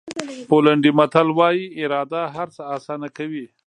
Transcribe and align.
پولنډي 0.49 0.91
متل 0.99 1.27
وایي 1.37 1.65
اراده 1.83 2.21
هر 2.35 2.47
څه 2.55 2.61
آسانه 2.75 3.07
کوي. 3.17 3.45